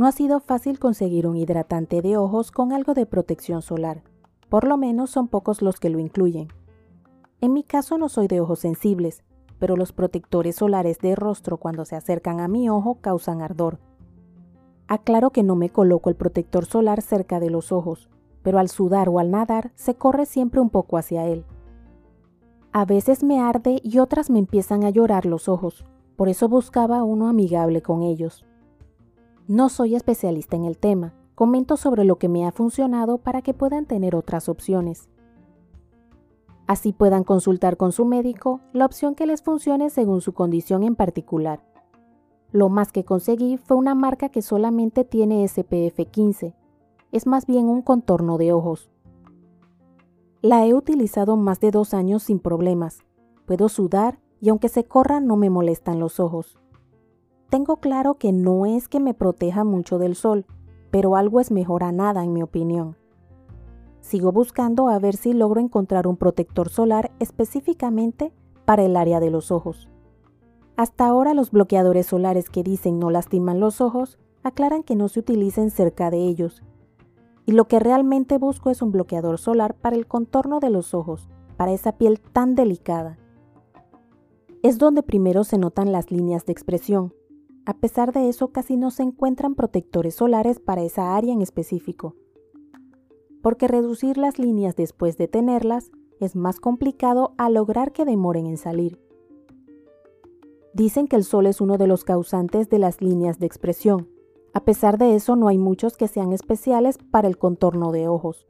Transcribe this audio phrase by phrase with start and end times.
[0.00, 4.02] no ha sido fácil conseguir un hidratante de ojos con algo de protección solar.
[4.48, 6.48] Por lo menos son pocos los que lo incluyen.
[7.42, 9.22] En mi caso no soy de ojos sensibles,
[9.58, 13.78] pero los protectores solares de rostro cuando se acercan a mi ojo causan ardor.
[14.88, 18.08] Aclaro que no me coloco el protector solar cerca de los ojos,
[18.42, 21.44] pero al sudar o al nadar se corre siempre un poco hacia él.
[22.72, 25.84] A veces me arde y otras me empiezan a llorar los ojos,
[26.16, 28.46] por eso buscaba uno amigable con ellos.
[29.50, 33.52] No soy especialista en el tema, comento sobre lo que me ha funcionado para que
[33.52, 35.08] puedan tener otras opciones.
[36.68, 40.94] Así puedan consultar con su médico la opción que les funcione según su condición en
[40.94, 41.64] particular.
[42.52, 46.54] Lo más que conseguí fue una marca que solamente tiene SPF 15.
[47.10, 48.88] Es más bien un contorno de ojos.
[50.42, 53.00] La he utilizado más de dos años sin problemas.
[53.46, 56.60] Puedo sudar y aunque se corra no me molestan los ojos.
[57.50, 60.46] Tengo claro que no es que me proteja mucho del sol,
[60.92, 62.96] pero algo es mejor a nada en mi opinión.
[64.00, 68.32] Sigo buscando a ver si logro encontrar un protector solar específicamente
[68.64, 69.88] para el área de los ojos.
[70.76, 75.18] Hasta ahora los bloqueadores solares que dicen no lastiman los ojos aclaran que no se
[75.20, 76.62] utilicen cerca de ellos.
[77.46, 81.28] Y lo que realmente busco es un bloqueador solar para el contorno de los ojos,
[81.56, 83.18] para esa piel tan delicada.
[84.62, 87.12] Es donde primero se notan las líneas de expresión.
[87.66, 92.14] A pesar de eso, casi no se encuentran protectores solares para esa área en específico
[93.42, 98.58] porque reducir las líneas después de tenerlas es más complicado a lograr que demoren en
[98.58, 99.00] salir.
[100.74, 104.08] Dicen que el sol es uno de los causantes de las líneas de expresión.
[104.52, 108.46] A pesar de eso, no hay muchos que sean especiales para el contorno de ojos.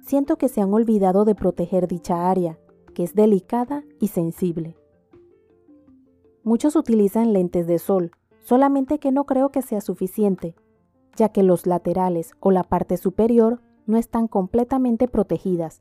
[0.00, 2.58] Siento que se han olvidado de proteger dicha área,
[2.94, 4.76] que es delicada y sensible.
[6.44, 10.54] Muchos utilizan lentes de sol, solamente que no creo que sea suficiente,
[11.16, 15.80] ya que los laterales o la parte superior no están completamente protegidas.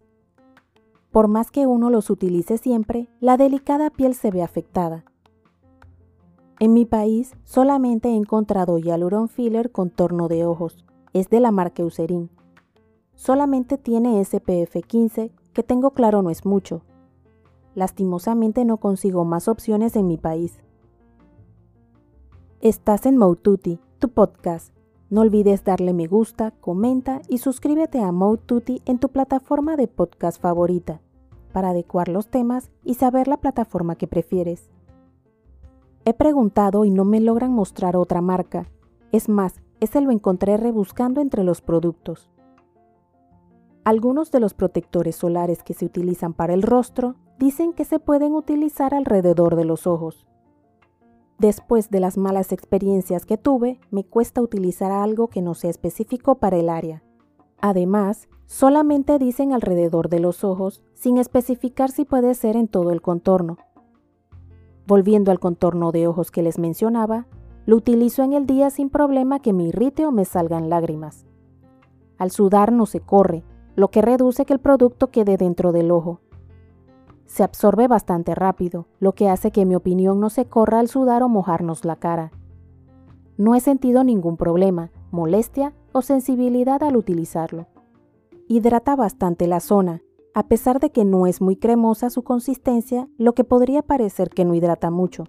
[1.12, 5.04] Por más que uno los utilice siempre, la delicada piel se ve afectada.
[6.60, 10.86] En mi país solamente he encontrado Hyaluron Filler contorno de ojos.
[11.12, 12.30] Es de la marca Eucerin.
[13.16, 16.84] Solamente tiene SPF 15, que tengo claro no es mucho.
[17.76, 20.60] Lastimosamente no consigo más opciones en mi país.
[22.62, 24.74] Estás en Moututi, tu podcast
[25.14, 30.42] no olvides darle me gusta, comenta y suscríbete a Mode en tu plataforma de podcast
[30.42, 31.02] favorita
[31.52, 34.72] para adecuar los temas y saber la plataforma que prefieres.
[36.04, 38.72] He preguntado y no me logran mostrar otra marca.
[39.12, 42.32] Es más, ese lo encontré rebuscando entre los productos.
[43.84, 48.34] Algunos de los protectores solares que se utilizan para el rostro dicen que se pueden
[48.34, 50.28] utilizar alrededor de los ojos.
[51.40, 56.36] Después de las malas experiencias que tuve, me cuesta utilizar algo que no sea específico
[56.36, 57.04] para el área.
[57.60, 63.02] Además, solamente dicen alrededor de los ojos, sin especificar si puede ser en todo el
[63.02, 63.58] contorno.
[64.86, 67.28] Volviendo al contorno de ojos que les mencionaba,
[67.66, 71.26] lo utilizo en el día sin problema que me irrite o me salgan lágrimas.
[72.18, 73.44] Al sudar no se corre,
[73.76, 76.20] lo que reduce que el producto quede dentro del ojo,
[77.34, 81.24] se absorbe bastante rápido, lo que hace que mi opinión no se corra al sudar
[81.24, 82.32] o mojarnos la cara.
[83.38, 87.66] No he sentido ningún problema, molestia o sensibilidad al utilizarlo.
[88.48, 90.04] Hidrata bastante la zona,
[90.36, 94.46] a pesar de que no es muy cremosa su consistencia, lo que podría parecer que
[94.46, 95.24] no hidrata mucho.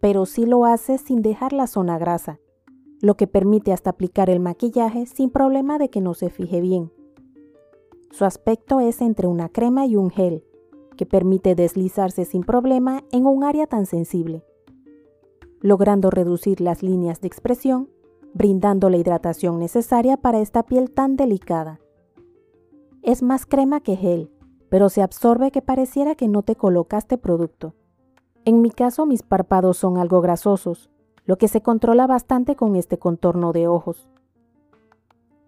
[0.00, 2.38] Pero sí lo hace sin dejar la zona grasa,
[3.00, 6.92] lo que permite hasta aplicar el maquillaje sin problema de que no se fije bien.
[8.12, 10.44] Su aspecto es entre una crema y un gel,
[10.98, 14.44] que permite deslizarse sin problema en un área tan sensible,
[15.62, 17.88] logrando reducir las líneas de expresión,
[18.34, 21.80] brindando la hidratación necesaria para esta piel tan delicada.
[23.02, 24.30] Es más crema que gel,
[24.68, 27.74] pero se absorbe que pareciera que no te colocaste producto.
[28.44, 30.90] En mi caso mis párpados son algo grasosos,
[31.24, 34.10] lo que se controla bastante con este contorno de ojos.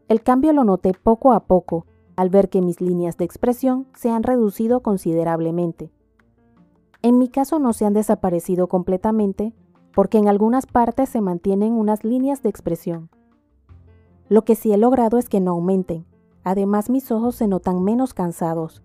[0.09, 1.87] El cambio lo noté poco a poco
[2.21, 5.91] al ver que mis líneas de expresión se han reducido considerablemente.
[7.01, 9.55] En mi caso no se han desaparecido completamente
[9.95, 13.09] porque en algunas partes se mantienen unas líneas de expresión.
[14.29, 16.05] Lo que sí he logrado es que no aumenten.
[16.45, 18.83] Además mis ojos se notan menos cansados.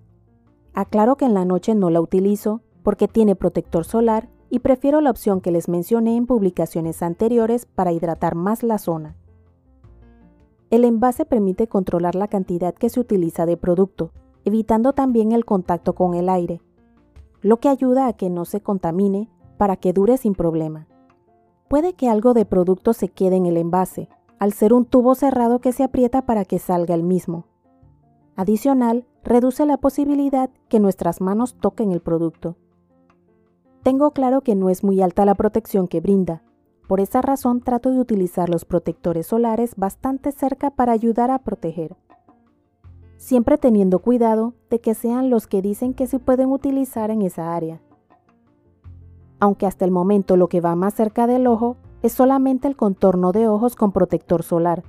[0.74, 5.10] Aclaro que en la noche no la utilizo porque tiene protector solar y prefiero la
[5.10, 9.18] opción que les mencioné en publicaciones anteriores para hidratar más la zona.
[10.76, 14.12] El envase permite controlar la cantidad que se utiliza de producto,
[14.44, 16.60] evitando también el contacto con el aire,
[17.40, 20.86] lo que ayuda a que no se contamine para que dure sin problema.
[21.70, 25.60] Puede que algo de producto se quede en el envase, al ser un tubo cerrado
[25.60, 27.46] que se aprieta para que salga el mismo.
[28.36, 32.58] Adicional, reduce la posibilidad que nuestras manos toquen el producto.
[33.82, 36.44] Tengo claro que no es muy alta la protección que brinda,
[36.88, 41.96] por esa razón trato de utilizar los protectores solares bastante cerca para ayudar a proteger.
[43.18, 47.56] Siempre teniendo cuidado de que sean los que dicen que se pueden utilizar en esa
[47.56, 47.82] área.
[49.40, 53.32] Aunque hasta el momento lo que va más cerca del ojo es solamente el contorno
[53.32, 54.84] de ojos con protector solar.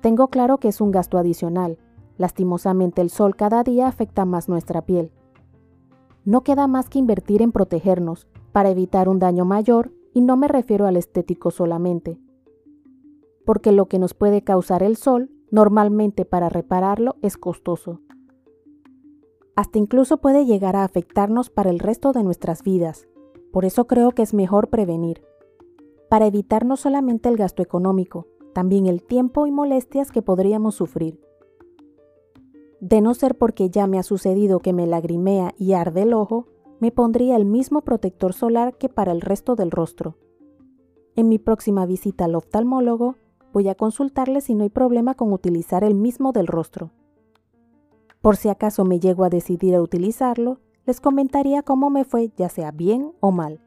[0.00, 1.78] Tengo claro que es un gasto adicional.
[2.18, 5.12] Lastimosamente el sol cada día afecta más nuestra piel.
[6.24, 10.48] No queda más que invertir en protegernos para evitar un daño mayor y no me
[10.48, 12.18] refiero al estético solamente.
[13.44, 18.00] Porque lo que nos puede causar el sol, normalmente para repararlo, es costoso.
[19.56, 23.06] Hasta incluso puede llegar a afectarnos para el resto de nuestras vidas.
[23.52, 25.22] Por eso creo que es mejor prevenir.
[26.08, 31.20] Para evitar no solamente el gasto económico, también el tiempo y molestias que podríamos sufrir.
[32.80, 36.46] De no ser porque ya me ha sucedido que me lagrimea y arde el ojo,
[36.80, 40.16] me pondría el mismo protector solar que para el resto del rostro.
[41.14, 43.16] En mi próxima visita al oftalmólogo,
[43.52, 46.90] voy a consultarle si no hay problema con utilizar el mismo del rostro.
[48.20, 52.48] Por si acaso me llego a decidir a utilizarlo, les comentaría cómo me fue, ya
[52.48, 53.60] sea bien o mal.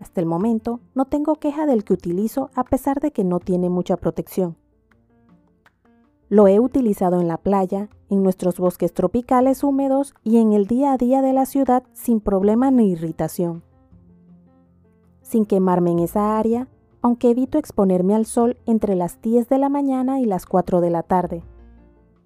[0.00, 3.68] Hasta el momento no tengo queja del que utilizo a pesar de que no tiene
[3.68, 4.56] mucha protección.
[6.32, 10.94] Lo he utilizado en la playa, en nuestros bosques tropicales húmedos y en el día
[10.94, 13.62] a día de la ciudad sin problema ni irritación.
[15.20, 16.68] Sin quemarme en esa área,
[17.02, 20.88] aunque evito exponerme al sol entre las 10 de la mañana y las 4 de
[20.88, 21.44] la tarde,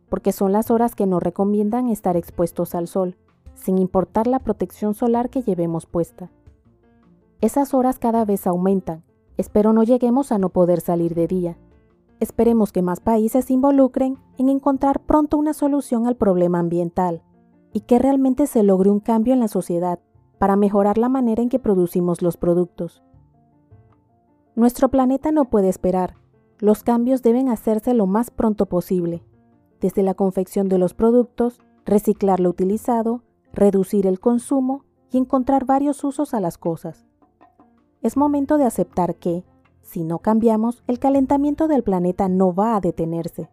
[0.09, 3.17] porque son las horas que nos recomiendan estar expuestos al sol,
[3.57, 6.31] sin importar la protección solar que llevemos puesta.
[7.41, 9.03] Esas horas cada vez aumentan,
[9.37, 11.59] espero no lleguemos a no poder salir de día.
[12.19, 17.23] Esperemos que más países se involucren en encontrar pronto una solución al problema ambiental
[17.73, 19.99] y que realmente se logre un cambio en la sociedad
[20.39, 23.03] para mejorar la manera en que producimos los productos.
[24.55, 26.15] Nuestro planeta no puede esperar.
[26.59, 29.23] Los cambios deben hacerse lo más pronto posible,
[29.81, 33.23] desde la confección de los productos, reciclar lo utilizado,
[33.53, 37.07] reducir el consumo y encontrar varios usos a las cosas.
[38.01, 39.45] Es momento de aceptar que,
[39.87, 43.49] si no cambiamos, el calentamiento del planeta no va a detenerse.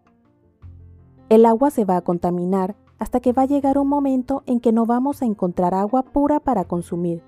[1.30, 4.72] El agua se va a contaminar hasta que va a llegar un momento en que
[4.72, 7.22] no vamos a encontrar agua pura para consumir.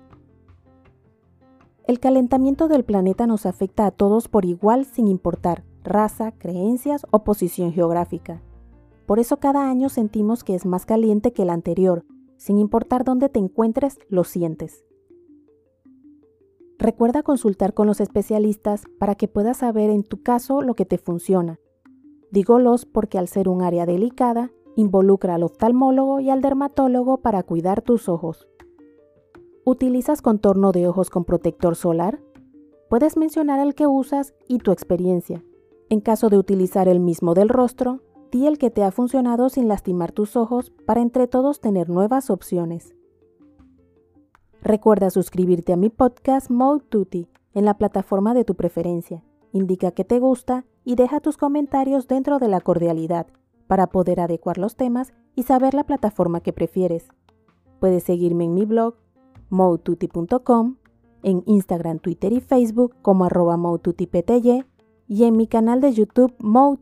[1.86, 7.22] El calentamiento del planeta nos afecta a todos por igual sin importar raza, creencias o
[7.22, 8.42] posición geográfica.
[9.06, 12.04] Por eso cada año sentimos que es más caliente que el anterior,
[12.38, 14.84] sin importar dónde te encuentres, lo sientes.
[16.78, 20.98] Recuerda consultar con los especialistas para que puedas saber en tu caso lo que te
[20.98, 21.58] funciona.
[22.30, 27.80] Dígolos porque al ser un área delicada, involucra al oftalmólogo y al dermatólogo para cuidar
[27.80, 28.46] tus ojos.
[29.64, 32.20] ¿Utilizas contorno de ojos con protector solar?
[32.90, 35.42] Puedes mencionar el que usas y tu experiencia.
[35.88, 39.66] En caso de utilizar el mismo del rostro, di el que te ha funcionado sin
[39.66, 42.94] lastimar tus ojos para entre todos tener nuevas opciones.
[44.66, 49.22] Recuerda suscribirte a mi podcast Mode en la plataforma de tu preferencia.
[49.52, 53.28] Indica que te gusta y deja tus comentarios dentro de la cordialidad
[53.68, 57.06] para poder adecuar los temas y saber la plataforma que prefieres.
[57.78, 58.96] Puedes seguirme en mi blog
[59.50, 60.78] modetuty.com,
[61.22, 63.56] en Instagram, Twitter y Facebook como arroba
[65.06, 66.80] y en mi canal de YouTube Mode